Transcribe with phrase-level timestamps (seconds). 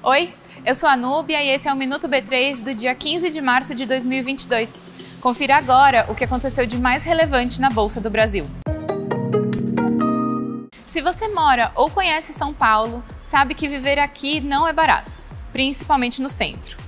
[0.00, 0.32] Oi,
[0.64, 3.74] eu sou a Núbia e esse é o Minuto B3 do dia 15 de março
[3.74, 4.80] de 2022.
[5.20, 8.44] Confira agora o que aconteceu de mais relevante na Bolsa do Brasil.
[10.86, 15.18] Se você mora ou conhece São Paulo, sabe que viver aqui não é barato,
[15.52, 16.78] principalmente no centro.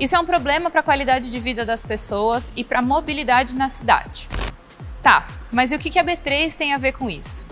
[0.00, 3.56] Isso é um problema para a qualidade de vida das pessoas e para a mobilidade
[3.56, 4.28] na cidade.
[5.00, 7.49] Tá, mas e o que a B3 tem a ver com isso?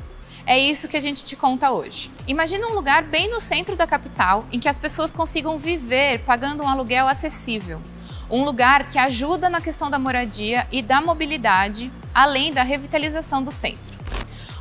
[0.48, 2.10] É isso que a gente te conta hoje.
[2.26, 6.62] Imagina um lugar bem no centro da capital em que as pessoas consigam viver pagando
[6.62, 7.82] um aluguel acessível.
[8.30, 13.52] Um lugar que ajuda na questão da moradia e da mobilidade, além da revitalização do
[13.52, 13.98] centro.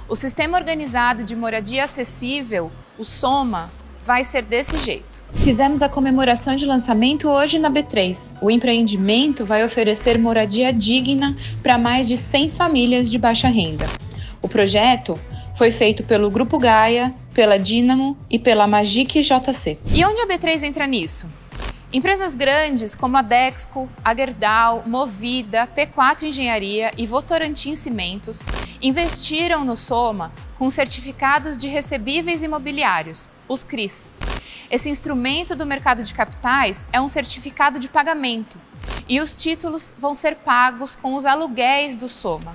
[0.09, 2.69] O Sistema Organizado de Moradia Acessível,
[2.99, 3.71] o SOMA,
[4.03, 5.23] vai ser desse jeito.
[5.35, 8.33] Fizemos a comemoração de lançamento hoje na B3.
[8.41, 11.33] O empreendimento vai oferecer moradia digna
[11.63, 13.85] para mais de 100 famílias de baixa renda.
[14.41, 15.17] O projeto
[15.57, 19.79] foi feito pelo Grupo Gaia, pela Dynamo e pela Magic JC.
[19.91, 21.27] E onde a B3 entra nisso?
[21.91, 28.45] Empresas grandes como a Dexco, a Gerdau, Movida, P4 Engenharia e Votorantim Cimentos
[28.79, 34.11] investiram no Soma com certificados de recebíveis imobiliários, os CRIs.
[34.69, 38.59] Esse instrumento do mercado de capitais é um certificado de pagamento
[39.09, 42.53] e os títulos vão ser pagos com os aluguéis do Soma.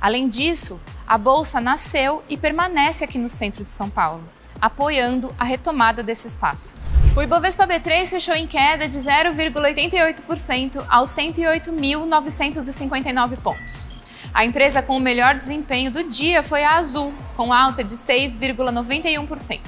[0.00, 4.22] Além disso, a bolsa nasceu e permanece aqui no centro de São Paulo,
[4.60, 6.76] apoiando a retomada desse espaço.
[7.16, 13.84] O Ibovespa B3 fechou em queda de 0,88% aos 108.959 pontos.
[14.32, 19.58] A empresa com o melhor desempenho do dia foi a Azul, com alta de 6,91%.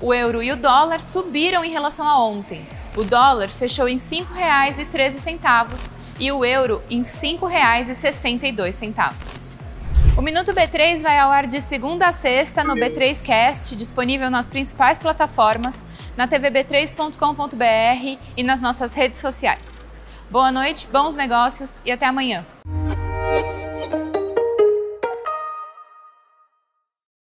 [0.00, 2.66] O euro e o dólar subiram em relação a ontem.
[2.96, 9.51] O dólar fechou em R$ 5,13 e o euro em R$ 5,62.
[10.14, 14.98] O Minuto B3 vai ao ar de segunda a sexta no B3Cast, disponível nas principais
[14.98, 19.82] plataformas, na tvb3.com.br e nas nossas redes sociais.
[20.30, 22.44] Boa noite, bons negócios e até amanhã.